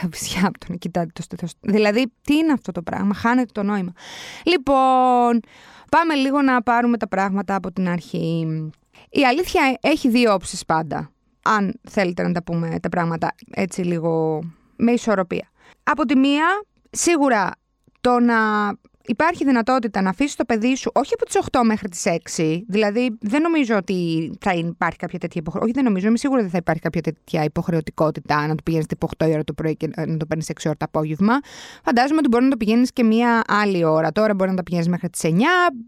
τα 0.00 0.08
βυσιά 0.08 0.46
από 0.46 0.58
το 0.58 0.66
να 0.68 0.76
κοιτάτε 0.76 1.10
το 1.12 1.22
στήθος. 1.22 1.52
Δηλαδή, 1.60 2.12
τι 2.22 2.34
είναι 2.34 2.52
αυτό 2.52 2.72
το 2.72 2.82
πράγμα. 2.82 3.14
Χάνετε 3.14 3.50
το 3.52 3.62
νόημα. 3.62 3.92
Λοιπόν, 4.44 5.40
πάμε 5.90 6.14
λίγο 6.14 6.42
να 6.42 6.62
πάρουμε 6.62 6.96
τα 6.96 7.08
πράγματα 7.08 7.54
από 7.54 7.72
την 7.72 7.88
αρχή. 7.88 8.46
Η 9.10 9.24
αλήθεια 9.24 9.78
έχει 9.80 10.08
δύο 10.08 10.32
όψεις 10.32 10.64
πάντα. 10.64 11.10
Αν 11.42 11.80
θέλετε 11.88 12.22
να 12.22 12.32
τα 12.32 12.42
πούμε 12.42 12.78
τα 12.82 12.88
πράγματα 12.88 13.34
έτσι 13.50 13.82
λίγο 13.82 14.42
με 14.76 14.92
ισορροπία. 14.92 15.48
Από 15.82 16.04
τη 16.04 16.16
μία, 16.16 16.46
σίγουρα 16.90 17.50
το 18.00 18.20
να 18.20 18.36
υπάρχει 19.08 19.44
δυνατότητα 19.44 20.02
να 20.02 20.10
αφήσεις 20.10 20.36
το 20.36 20.44
παιδί 20.44 20.76
σου 20.76 20.90
όχι 20.94 21.14
από 21.14 21.24
τις 21.24 21.38
8 21.50 21.60
μέχρι 21.64 21.88
τις 21.88 22.02
6. 22.36 22.62
Δηλαδή, 22.68 23.16
δεν 23.20 23.42
νομίζω 23.42 23.76
ότι 23.76 24.30
θα 24.40 24.52
υπάρχει 24.52 24.98
κάποια 24.98 25.18
τέτοια 25.18 25.40
υποχρεωτικότητα. 25.40 25.64
Όχι, 25.64 25.72
δεν 25.72 25.84
νομίζω. 25.84 26.06
Είμαι 26.06 26.18
σίγουρη 26.18 26.40
ότι 26.40 26.50
δεν 26.50 26.60
θα 26.60 26.62
υπάρχει 26.62 26.82
κάποια 26.82 27.02
τέτοια 27.02 27.44
υποχρεωτικότητα 27.44 28.46
να 28.46 28.54
το 28.54 28.62
πηγαίνεις 28.62 28.86
τύπου 28.86 29.08
8 29.18 29.26
ώρα 29.32 29.44
το 29.44 29.52
πρωί 29.52 29.76
και 29.76 29.88
να 30.06 30.16
το 30.16 30.26
παίρνεις 30.26 30.48
6 30.48 30.52
ώρα 30.64 30.76
το 30.76 30.84
απόγευμα. 30.84 31.38
Φαντάζομαι 31.84 32.18
ότι 32.18 32.28
μπορεί 32.28 32.44
να 32.44 32.50
το 32.50 32.56
πηγαίνεις 32.56 32.92
και 32.92 33.04
μία 33.04 33.42
άλλη 33.46 33.84
ώρα. 33.84 34.12
Τώρα 34.12 34.34
μπορεί 34.34 34.50
να 34.50 34.56
το 34.56 34.62
πηγαίνεις 34.62 34.88
μέχρι 34.88 35.10
τις 35.10 35.20
9 35.24 35.30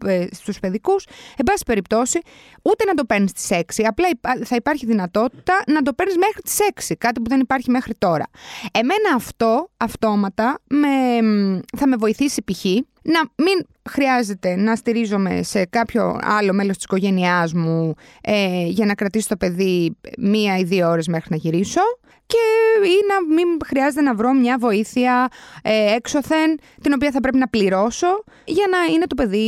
ε, 0.05 0.25
στους 0.31 0.59
παιδικούς. 0.59 1.05
Εν 1.37 1.45
πάση 1.45 1.63
περιπτώσει, 1.65 2.19
ούτε 2.61 2.85
να 2.85 2.93
το 2.93 3.05
παίρνεις 3.05 3.29
στι 3.29 3.65
6. 3.77 3.83
Απλά 3.87 4.07
θα 4.43 4.55
υπάρχει 4.55 4.85
δυνατότητα 4.85 5.63
να 5.67 5.81
το 5.81 5.93
παίρνεις 5.93 6.17
μέχρι 6.17 6.41
τις 6.41 6.57
6. 6.91 6.95
Κάτι 6.97 7.21
που 7.21 7.29
δεν 7.29 7.39
υπάρχει 7.39 7.69
μέχρι 7.69 7.93
τώρα. 7.97 8.25
Εμένα 8.71 9.15
αυτό 9.15 9.69
αυτόματα 9.77 10.59
με, 10.67 10.87
θα 11.77 11.87
με 11.87 11.95
βοηθήσει 11.95 12.43
π.χ 12.43 12.65
να 13.01 13.43
μην 13.43 13.67
χρειάζεται 13.89 14.55
να 14.55 14.75
στηρίζομαι 14.75 15.43
σε 15.43 15.65
κάποιο 15.65 16.19
άλλο 16.21 16.53
μέλος 16.53 16.75
της 16.75 16.83
οικογένειάς 16.83 17.53
μου 17.53 17.93
ε, 18.21 18.65
για 18.65 18.85
να 18.85 18.95
κρατήσω 18.95 19.27
το 19.27 19.37
παιδί 19.37 19.97
μία 20.17 20.57
ή 20.57 20.63
δύο 20.63 20.89
ώρες 20.89 21.07
μέχρι 21.07 21.27
να 21.29 21.35
γυρίσω 21.35 21.81
και 22.31 22.87
ή 22.87 22.97
να 23.07 23.35
μην 23.35 23.47
χρειάζεται 23.65 24.01
να 24.01 24.15
βρω 24.15 24.33
μια 24.33 24.57
βοήθεια 24.57 25.27
ε, 25.61 25.93
έξωθεν 25.95 26.59
την 26.81 26.93
οποία 26.93 27.11
θα 27.11 27.19
πρέπει 27.19 27.37
να 27.37 27.47
πληρώσω 27.47 28.23
για 28.45 28.65
να 28.69 28.93
είναι 28.93 29.05
το 29.05 29.15
παιδί, 29.15 29.45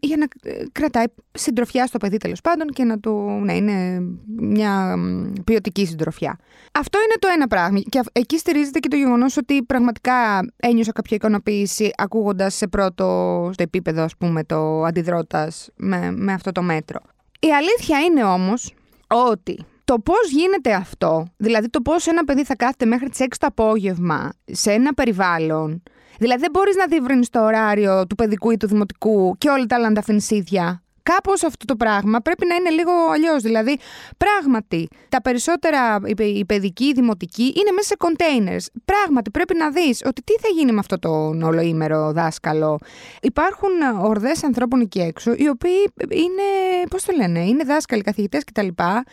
για 0.00 0.16
να 0.16 0.26
ε, 0.42 0.64
κρατάει 0.72 1.04
συντροφιά 1.32 1.86
στο 1.86 1.98
παιδί 1.98 2.16
τέλος 2.16 2.40
πάντων 2.40 2.68
και 2.68 2.84
να, 2.84 3.00
το, 3.00 3.10
να 3.20 3.52
είναι 3.52 4.02
μια 4.36 4.96
ποιοτική 5.44 5.86
συντροφιά. 5.86 6.38
Αυτό 6.72 6.98
είναι 6.98 7.18
το 7.18 7.28
ένα 7.34 7.46
πράγμα. 7.46 7.80
Και 7.88 8.00
εκεί 8.12 8.38
στηρίζεται 8.38 8.78
και 8.78 8.88
το 8.88 8.96
γεγονός 8.96 9.36
ότι 9.36 9.62
πραγματικά 9.62 10.14
ένιωσα 10.56 10.92
κάποια 10.92 11.16
ικανοποίηση 11.16 11.90
ακούγοντας 11.96 12.54
σε 12.54 12.66
πρώτο 12.66 13.04
στο 13.52 13.62
επίπεδο, 13.62 14.02
ας 14.02 14.16
πούμε, 14.16 14.44
το 14.44 14.82
αντιδρότα 14.82 15.50
με, 15.76 16.10
με 16.10 16.32
αυτό 16.32 16.52
το 16.52 16.62
μέτρο. 16.62 17.00
Η 17.40 17.48
αλήθεια 17.52 18.00
είναι 18.00 18.24
όμως 18.24 18.74
ότι 19.06 19.58
το 19.88 19.98
πώς 19.98 20.30
γίνεται 20.30 20.72
αυτό, 20.74 21.26
δηλαδή 21.36 21.68
το 21.68 21.80
πώς 21.80 22.06
ένα 22.06 22.24
παιδί 22.24 22.44
θα 22.44 22.56
κάθεται 22.56 22.84
μέχρι 22.84 23.08
τις 23.08 23.18
6 23.20 23.26
το 23.38 23.46
απόγευμα 23.46 24.32
σε 24.44 24.72
ένα 24.72 24.94
περιβάλλον. 24.94 25.82
Δηλαδή 26.18 26.40
δεν 26.40 26.50
μπορείς 26.50 26.76
να 26.76 26.86
διευρύνεις 26.86 27.30
το 27.30 27.44
ωράριο 27.44 28.06
του 28.06 28.14
παιδικού 28.14 28.50
ή 28.50 28.56
του 28.56 28.66
δημοτικού 28.66 29.36
και 29.38 29.48
όλα 29.48 29.66
τα 29.66 29.76
άλλα 29.76 29.88
να 29.88 29.94
τα 29.94 30.00
αφήνεις 30.00 30.30
ίδια 30.30 30.82
κάπως 31.12 31.42
αυτό 31.42 31.64
το 31.64 31.76
πράγμα 31.76 32.20
πρέπει 32.20 32.46
να 32.46 32.54
είναι 32.54 32.70
λίγο 32.70 32.92
αλλιώς. 33.12 33.42
Δηλαδή, 33.42 33.78
πράγματι, 34.16 34.88
τα 35.08 35.22
περισσότερα, 35.22 36.00
οι 36.16 36.44
παιδικοί, 36.44 36.84
οι 36.84 36.92
δημοτικοί, 36.92 37.42
είναι 37.42 37.70
μέσα 37.74 37.86
σε 37.88 37.94
containers. 37.98 38.80
Πράγματι, 38.84 39.30
πρέπει 39.30 39.54
να 39.56 39.70
δεις 39.70 40.02
ότι 40.04 40.22
τι 40.22 40.32
θα 40.32 40.48
γίνει 40.48 40.72
με 40.72 40.78
αυτό 40.78 40.98
το 40.98 41.10
ολοήμερο 41.42 42.12
δάσκαλο. 42.12 42.78
Υπάρχουν 43.22 43.70
ορδές 44.02 44.44
ανθρώπων 44.44 44.80
εκεί 44.80 45.00
έξω, 45.00 45.32
οι 45.36 45.48
οποίοι 45.48 45.92
είναι, 46.10 46.48
πώς 46.90 47.04
το 47.04 47.12
λένε, 47.16 47.40
είναι 47.40 47.64
δάσκαλοι, 47.64 48.02
καθηγητές 48.02 48.44
κτλ. 48.44 48.68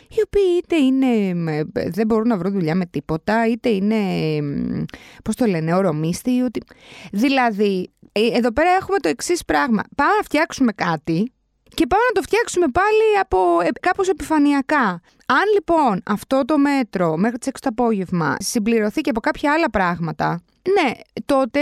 Οι 0.08 0.20
οποίοι 0.24 0.62
είτε 0.62 0.76
είναι, 0.76 1.32
δεν 1.72 2.06
μπορούν 2.06 2.28
να 2.28 2.36
βρουν 2.36 2.52
δουλειά 2.52 2.74
με 2.74 2.86
τίποτα, 2.86 3.46
είτε 3.46 3.68
είναι, 3.68 3.96
πώς 5.24 5.34
το 5.34 5.46
λένε, 5.46 5.74
ορομίστοι. 5.74 6.40
Ότι... 6.40 6.60
Δηλαδή, 7.12 7.90
ε, 8.12 8.36
εδώ 8.36 8.52
πέρα 8.52 8.70
έχουμε 8.70 8.98
το 8.98 9.08
εξής 9.08 9.44
πράγμα. 9.44 9.82
Πάμε 9.96 10.10
να 10.16 10.22
φτιάξουμε 10.22 10.72
κάτι 10.72 11.30
και 11.74 11.86
πάμε 11.86 12.02
να 12.08 12.20
το 12.20 12.22
φτιάξουμε 12.22 12.66
πάλι 12.72 13.18
από 13.20 13.60
ε, 13.60 13.68
κάπως 13.80 14.08
επιφανειακά. 14.08 15.00
Αν 15.26 15.44
λοιπόν 15.54 16.02
αυτό 16.06 16.44
το 16.44 16.58
μέτρο 16.58 17.16
μέχρι 17.16 17.38
τις 17.38 17.48
6 17.48 17.56
το 17.60 17.68
απόγευμα 17.70 18.36
συμπληρωθεί 18.38 19.00
και 19.00 19.10
από 19.10 19.20
κάποια 19.20 19.52
άλλα 19.52 19.70
πράγματα, 19.70 20.42
ναι, 20.72 20.92
τότε 21.24 21.60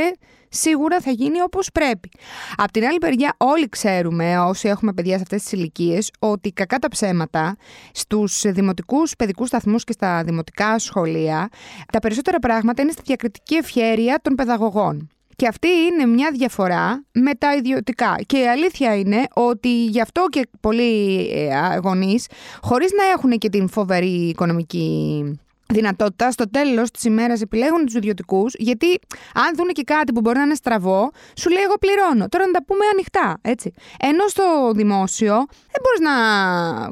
σίγουρα 0.49 1.00
θα 1.00 1.11
γίνει 1.11 1.42
όπως 1.42 1.70
πρέπει. 1.73 2.08
Απ' 2.56 2.70
την 2.70 2.84
άλλη 2.84 2.99
μεριά 3.00 3.34
όλοι 3.37 3.68
ξέρουμε, 3.68 4.38
όσοι 4.38 4.68
έχουμε 4.68 4.92
παιδιά 4.92 5.16
σε 5.16 5.23
αυτές 5.23 5.42
τις 5.42 5.52
ηλικίες, 5.52 6.11
ότι 6.18 6.52
κακά 6.52 6.78
τα 6.78 6.88
ψέματα 6.88 7.56
στους 7.92 8.42
δημοτικούς 8.46 9.16
παιδικούς 9.16 9.49
σταθμούς 9.49 9.84
και 9.84 9.92
στα 9.92 10.23
δημοτικά 10.25 10.78
σχολεία, 10.78 11.49
τα 11.92 11.99
περισσότερα 11.99 12.38
πράγματα 12.38 12.82
είναι 12.82 12.92
στη 12.92 13.02
διακριτική 13.04 13.54
ευχέρεια 13.54 14.18
των 14.23 14.34
παιδαγωγών. 14.34 15.08
Και 15.36 15.46
αυτή 15.48 15.68
είναι 15.68 16.06
μια 16.06 16.30
διαφορά 16.30 17.04
με 17.12 17.34
τα 17.34 17.54
ιδιωτικά. 17.54 18.16
Και 18.26 18.38
η 18.38 18.48
αλήθεια 18.48 18.96
είναι 18.96 19.22
ότι 19.34 19.84
γι' 19.84 20.00
αυτό 20.00 20.26
και 20.28 20.48
πολλοί 20.60 21.18
ε, 21.30 21.76
γονεί, 21.82 22.18
χωρίς 22.60 22.90
να 22.92 23.04
έχουν 23.04 23.38
και 23.38 23.48
την 23.48 23.68
φοβερή 23.68 24.28
οικονομική 24.28 25.24
δυνατότητα, 25.66 26.30
στο 26.30 26.50
τέλος 26.50 26.90
της 26.90 27.04
ημέρας 27.04 27.40
επιλέγουν 27.40 27.84
τους 27.84 27.94
ιδιωτικούς, 27.94 28.54
γιατί 28.58 28.86
αν 29.34 29.54
δουν 29.56 29.68
και 29.68 29.82
κάτι 29.82 30.12
που 30.12 30.20
μπορεί 30.20 30.36
να 30.36 30.42
είναι 30.42 30.54
στραβό, 30.54 31.10
σου 31.36 31.50
λέει: 31.50 31.62
Εγώ 31.62 31.74
πληρώνω. 31.74 32.28
Τώρα 32.28 32.46
να 32.46 32.52
τα 32.52 32.64
πούμε 32.64 32.84
ανοιχτά, 32.92 33.38
έτσι. 33.42 33.72
Ενώ 33.98 34.28
στο 34.28 34.72
δημόσιο 34.74 35.34
δεν 35.46 35.80
μπορείς 35.82 36.00
να 36.00 36.14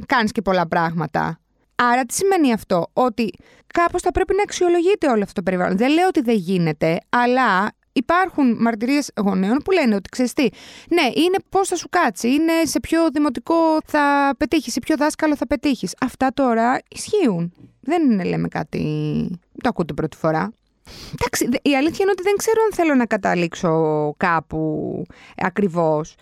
κάνεις 0.06 0.32
και 0.32 0.42
πολλά 0.42 0.68
πράγματα. 0.68 1.36
Άρα 1.74 2.04
τι 2.04 2.14
σημαίνει 2.14 2.52
αυτό, 2.52 2.86
ότι 2.92 3.32
κάπως 3.74 4.02
θα 4.02 4.10
πρέπει 4.10 4.34
να 4.36 4.42
αξιολογείται 4.42 5.08
όλο 5.08 5.22
αυτό 5.22 5.32
το 5.32 5.42
περιβάλλον. 5.42 5.76
Δεν 5.76 5.92
λέω 5.92 6.06
ότι 6.06 6.20
δεν 6.20 6.36
γίνεται, 6.36 6.98
αλλά 7.08 7.70
υπάρχουν 7.92 8.56
μαρτυρίες 8.60 9.10
γονέων 9.16 9.58
που 9.58 9.70
λένε 9.70 9.94
ότι 9.94 10.08
ξέρεις 10.08 10.32
τι, 10.32 10.42
ναι, 10.90 11.02
είναι 11.14 11.36
πώς 11.48 11.68
θα 11.68 11.76
σου 11.76 11.88
κάτσει, 11.88 12.28
είναι 12.28 12.52
σε 12.64 12.80
ποιο 12.80 13.10
δημοτικό 13.12 13.78
θα 13.86 14.34
πετύχεις, 14.38 14.72
σε 14.72 14.80
ποιο 14.80 14.96
δάσκαλο 14.96 15.36
θα 15.36 15.46
πετύχεις. 15.46 15.94
Αυτά 16.00 16.32
τώρα 16.34 16.78
ισχύουν. 16.88 17.52
Δεν 17.80 18.10
είναι, 18.10 18.24
λέμε 18.24 18.48
κάτι. 18.48 18.80
Το 19.62 19.68
ακούτε 19.68 19.92
πρώτη 19.92 20.16
φορά. 20.16 20.52
Εντάξει, 21.12 21.44
η 21.62 21.76
αλήθεια 21.76 21.98
είναι 22.00 22.10
ότι 22.10 22.22
δεν 22.22 22.36
ξέρω 22.36 22.62
αν 22.66 22.72
θέλω 22.72 22.94
να 22.94 23.06
καταλήξω 23.06 24.14
κάπου 24.16 25.02
ακριβώς. 25.36 26.14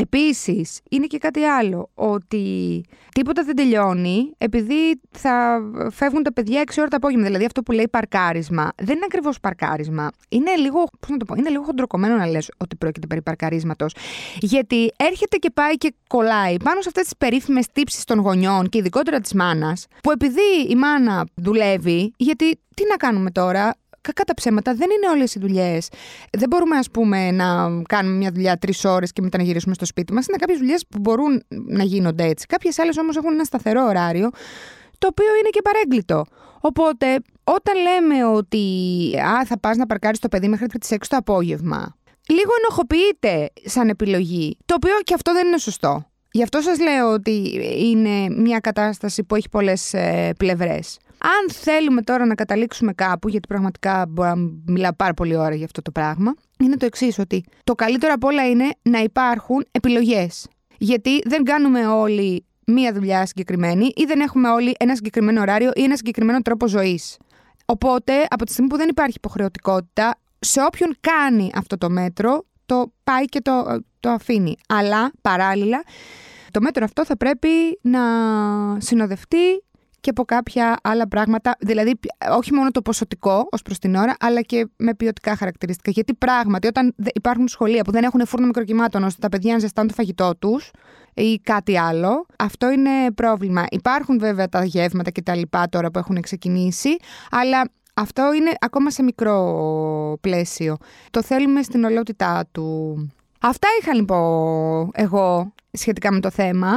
Επίσης, 0.00 0.80
είναι 0.90 1.06
και 1.06 1.18
κάτι 1.18 1.44
άλλο, 1.44 1.90
ότι 1.94 2.84
τίποτα 3.14 3.44
δεν 3.44 3.56
τελειώνει 3.56 4.32
επειδή 4.38 5.00
θα 5.10 5.60
φεύγουν 5.90 6.22
τα 6.22 6.32
παιδιά 6.32 6.62
6 6.66 6.72
ώρα 6.78 6.88
το 6.88 6.96
απόγευμα. 6.96 7.26
Δηλαδή 7.26 7.44
αυτό 7.44 7.62
που 7.62 7.72
λέει 7.72 7.88
παρκάρισμα 7.88 8.70
δεν 8.76 8.96
είναι 8.96 9.04
ακριβώς 9.04 9.40
παρκάρισμα. 9.40 10.10
Είναι 10.28 10.54
λίγο, 10.54 10.84
πώς 11.00 11.10
να 11.10 11.16
το 11.16 11.24
πω, 11.24 11.34
είναι 11.34 11.48
λίγο 11.48 11.62
χοντροκομμένο 11.62 12.16
να 12.16 12.26
λες 12.26 12.50
ότι 12.58 12.76
πρόκειται 12.76 13.06
περί 13.06 13.22
παρκαρίσματος. 13.22 13.94
Γιατί 14.38 14.92
έρχεται 14.96 15.36
και 15.36 15.50
πάει 15.50 15.74
και 15.74 15.94
κολλάει 16.08 16.56
πάνω 16.64 16.80
σε 16.80 16.88
αυτές 16.88 17.02
τις 17.02 17.16
περίφημες 17.18 17.66
τύψεις 17.72 18.04
των 18.04 18.18
γονιών 18.18 18.68
και 18.68 18.78
ειδικότερα 18.78 19.20
της 19.20 19.32
μάνας, 19.34 19.86
που 20.02 20.10
επειδή 20.10 20.68
η 20.68 20.74
μάνα 20.74 21.26
δουλεύει, 21.34 22.12
γιατί 22.16 22.50
τι 22.74 22.84
να 22.88 22.96
κάνουμε 22.96 23.30
τώρα, 23.30 23.74
κακά 24.12 24.24
τα 24.24 24.34
ψέματα, 24.34 24.74
δεν 24.74 24.88
είναι 24.90 25.08
όλες 25.08 25.34
οι 25.34 25.38
δουλειές. 25.38 25.88
Δεν 26.32 26.48
μπορούμε, 26.48 26.76
ας 26.76 26.90
πούμε, 26.90 27.30
να 27.30 27.46
κάνουμε 27.88 28.16
μια 28.16 28.30
δουλειά 28.32 28.56
τρεις 28.56 28.84
ώρες 28.84 29.12
και 29.12 29.22
μετά 29.22 29.38
να 29.38 29.44
γυρίσουμε 29.44 29.74
στο 29.74 29.84
σπίτι 29.84 30.12
μας. 30.12 30.26
Είναι 30.26 30.36
κάποιες 30.36 30.58
δουλειές 30.58 30.84
που 30.88 30.98
μπορούν 30.98 31.42
να 31.48 31.82
γίνονται 31.82 32.24
έτσι. 32.24 32.46
Κάποιες 32.46 32.78
άλλες 32.78 32.96
όμως 32.96 33.16
έχουν 33.16 33.32
ένα 33.32 33.44
σταθερό 33.44 33.84
ωράριο, 33.84 34.30
το 34.98 35.06
οποίο 35.10 35.36
είναι 35.40 35.48
και 35.50 35.62
παρέγκλητο. 35.62 36.24
Οπότε, 36.60 37.20
όταν 37.44 37.74
λέμε 37.82 38.24
ότι 38.24 38.64
α, 39.18 39.44
θα 39.44 39.58
πας 39.58 39.76
να 39.76 39.86
παρκάρεις 39.86 40.18
το 40.18 40.28
παιδί 40.28 40.48
μέχρι 40.48 40.66
τις 40.66 40.90
6 40.90 40.96
το 41.08 41.16
απόγευμα, 41.16 41.96
λίγο 42.28 42.50
ενοχοποιείται 42.62 43.50
σαν 43.64 43.88
επιλογή. 43.88 44.56
Το 44.64 44.74
οποίο 44.74 44.94
και 45.02 45.14
αυτό 45.14 45.32
δεν 45.32 45.46
είναι 45.46 45.58
σωστό. 45.58 46.06
Γι' 46.30 46.42
αυτό 46.42 46.60
σας 46.60 46.80
λέω 46.80 47.12
ότι 47.12 47.60
είναι 47.78 48.28
μια 48.28 48.58
κατάσταση 48.58 49.24
που 49.24 49.34
έχει 49.34 49.48
πολλές 49.48 49.94
ε, 49.94 50.32
πλευρές. 50.38 50.98
Αν 51.20 51.50
θέλουμε 51.52 52.02
τώρα 52.02 52.26
να 52.26 52.34
καταλήξουμε 52.34 52.92
κάπου, 52.92 53.28
γιατί 53.28 53.48
πραγματικά 53.48 54.06
μπορώ 54.08 54.28
να 54.28 54.50
μιλάω 54.66 54.92
πάρα 54.92 55.14
πολύ 55.14 55.36
ώρα 55.36 55.54
για 55.54 55.64
αυτό 55.64 55.82
το 55.82 55.90
πράγμα, 55.90 56.34
είναι 56.60 56.76
το 56.76 56.86
εξής 56.86 57.18
ότι 57.18 57.44
το 57.64 57.74
καλύτερο 57.74 58.12
απ' 58.12 58.24
όλα 58.24 58.48
είναι 58.48 58.68
να 58.82 58.98
υπάρχουν 58.98 59.66
επιλογές. 59.70 60.46
Γιατί 60.78 61.20
δεν 61.24 61.44
κάνουμε 61.44 61.86
όλοι 61.86 62.44
μία 62.66 62.92
δουλειά 62.92 63.26
συγκεκριμένη 63.26 63.92
ή 63.96 64.04
δεν 64.04 64.20
έχουμε 64.20 64.48
όλοι 64.48 64.74
ένα 64.78 64.94
συγκεκριμένο 64.94 65.40
ωράριο 65.40 65.70
ή 65.74 65.82
ένα 65.82 65.96
συγκεκριμένο 65.96 66.40
τρόπο 66.40 66.66
ζωής. 66.68 67.16
Οπότε, 67.64 68.26
από 68.28 68.44
τη 68.44 68.52
στιγμή 68.52 68.70
που 68.70 68.76
δεν 68.76 68.88
υπάρχει 68.88 69.14
υποχρεωτικότητα, 69.16 70.18
σε 70.38 70.60
όποιον 70.62 70.96
κάνει 71.00 71.50
αυτό 71.54 71.78
το 71.78 71.90
μέτρο, 71.90 72.44
το 72.66 72.92
πάει 73.04 73.24
και 73.24 73.40
το, 73.40 73.82
το 74.00 74.10
αφήνει. 74.10 74.56
Αλλά 74.68 75.10
παράλληλα, 75.22 75.82
το 76.50 76.60
μέτρο 76.60 76.84
αυτό 76.84 77.04
θα 77.04 77.16
πρέπει 77.16 77.48
να 77.80 78.00
συνοδευτεί 78.78 79.62
και 80.08 80.14
από 80.20 80.24
κάποια 80.24 80.76
άλλα 80.82 81.08
πράγματα. 81.08 81.56
Δηλαδή, 81.58 81.98
όχι 82.36 82.52
μόνο 82.52 82.70
το 82.70 82.82
ποσοτικό 82.82 83.48
ως 83.50 83.62
προς 83.62 83.78
την 83.78 83.94
ώρα, 83.94 84.14
αλλά 84.20 84.40
και 84.40 84.68
με 84.76 84.94
ποιοτικά 84.94 85.36
χαρακτηριστικά. 85.36 85.90
Γιατί 85.90 86.14
πράγματι, 86.14 86.66
όταν 86.66 86.94
υπάρχουν 87.12 87.48
σχολεία 87.48 87.82
που 87.82 87.90
δεν 87.90 88.04
έχουν 88.04 88.26
φούρνο 88.26 88.46
μικροκυμάτων 88.46 89.04
ώστε 89.04 89.20
τα 89.20 89.28
παιδιά 89.28 89.52
να 89.52 89.58
ζεστάνουν 89.58 89.90
το 89.90 89.96
φαγητό 89.96 90.36
τους 90.38 90.70
ή 91.14 91.40
κάτι 91.42 91.78
άλλο, 91.78 92.26
αυτό 92.38 92.70
είναι 92.70 92.90
πρόβλημα. 93.14 93.64
Υπάρχουν 93.70 94.18
βέβαια 94.18 94.48
τα 94.48 94.64
γεύματα 94.64 95.10
και 95.10 95.22
τα 95.22 95.34
λοιπά 95.34 95.68
τώρα 95.68 95.90
που 95.90 95.98
έχουν 95.98 96.20
ξεκινήσει, 96.20 96.96
αλλά 97.30 97.70
αυτό 97.94 98.32
είναι 98.32 98.52
ακόμα 98.60 98.90
σε 98.90 99.02
μικρό 99.02 100.18
πλαίσιο. 100.20 100.76
Το 101.10 101.22
θέλουμε 101.22 101.62
στην 101.62 101.84
ολότητά 101.84 102.48
του. 102.52 102.96
Αυτά 103.40 103.68
είχα 103.80 103.94
λοιπόν 103.94 104.90
εγώ 104.92 105.52
σχετικά 105.72 106.12
με 106.12 106.20
το 106.20 106.30
θέμα. 106.30 106.68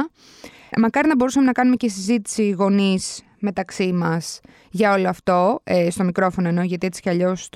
Μακάρι 0.76 1.08
να 1.08 1.16
μπορούσαμε 1.16 1.46
να 1.46 1.52
κάνουμε 1.52 1.76
και 1.76 1.88
συζήτηση 1.88 2.50
γονείς 2.50 3.22
μεταξύ 3.38 3.92
μας 3.92 4.40
για 4.70 4.92
όλο 4.92 5.08
αυτό, 5.08 5.60
ε, 5.64 5.90
στο 5.90 6.04
μικρόφωνο 6.04 6.48
εννοώ, 6.48 6.64
γιατί 6.64 6.86
έτσι 6.86 7.00
κι 7.00 7.08
αλλιώς 7.08 7.48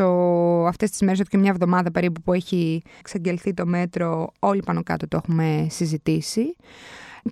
αυτές 0.67 0.91
τις 0.91 1.01
μέρες, 1.01 1.29
και 1.29 1.39
μια 1.39 1.51
εβδομάδα 1.51 1.91
περίπου 1.91 2.21
που 2.21 2.33
έχει 2.33 2.83
εξαγγελθεί 2.99 3.55
το 3.55 3.67
μέτρο, 3.67 4.33
όλοι 4.39 4.63
πάνω 4.65 4.83
κάτω 4.83 5.09
το 5.09 5.17
έχουμε 5.17 5.67
συζητήσει. 5.71 6.57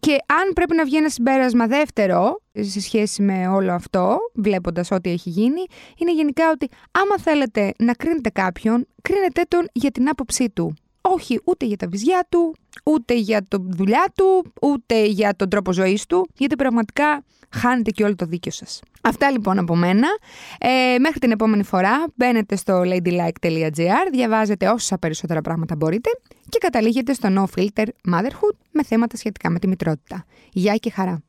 Και 0.01 0.11
αν 0.11 0.53
πρέπει 0.55 0.77
να 0.77 0.85
βγει 0.85 0.97
ένα 0.97 1.09
συμπέρασμα 1.09 1.67
δεύτερο 1.67 2.41
σε 2.53 2.81
σχέση 2.81 3.23
με 3.23 3.49
όλο 3.49 3.73
αυτό, 3.73 4.19
βλέποντας 4.35 4.91
ό,τι 4.91 5.11
έχει 5.11 5.31
γίνει, 5.31 5.65
είναι 5.99 6.13
γενικά 6.15 6.51
ότι 6.51 6.69
άμα 6.91 7.19
θέλετε 7.19 7.73
να 7.79 7.93
κρίνετε 7.93 8.31
κάποιον, 8.31 8.87
κρίνετε 9.03 9.43
τον 9.49 9.67
για 9.73 9.91
την 9.91 10.09
άποψή 10.09 10.51
του 10.51 10.75
όχι 11.09 11.41
ούτε 11.45 11.67
για 11.67 11.77
τα 11.77 11.87
βυζιά 11.89 12.27
του, 12.29 12.55
ούτε 12.85 13.15
για 13.15 13.43
τη 13.43 13.57
δουλειά 13.61 14.13
του, 14.17 14.53
ούτε 14.63 15.05
για 15.05 15.37
τον 15.37 15.49
τρόπο 15.49 15.73
ζωής 15.73 16.07
του, 16.07 16.29
γιατί 16.37 16.57
πραγματικά 16.57 17.25
χάνετε 17.51 17.91
και 17.91 18.05
όλο 18.05 18.15
το 18.15 18.27
δίκιο 18.27 18.53
σας. 18.53 18.81
Αυτά 19.03 19.31
λοιπόν 19.31 19.59
από 19.59 19.77
μένα. 19.77 20.09
Ε, 20.59 20.99
μέχρι 20.99 21.19
την 21.19 21.31
επόμενη 21.31 21.63
φορά 21.63 22.05
μπαίνετε 22.15 22.57
στο 22.57 22.81
ladylike.gr, 22.81 24.09
διαβάζετε 24.13 24.69
όσα 24.69 24.99
περισσότερα 24.99 25.41
πράγματα 25.41 25.77
μπορείτε 25.77 26.11
και 26.49 26.59
καταλήγετε 26.59 27.13
στο 27.13 27.29
No 27.37 27.59
Filter 27.59 27.87
Motherhood 28.13 28.57
με 28.71 28.83
θέματα 28.85 29.17
σχετικά 29.17 29.51
με 29.51 29.59
τη 29.59 29.69
μητρότητα. 29.69 30.25
Γεια 30.53 30.75
και 30.75 30.91
χαρά! 30.91 31.23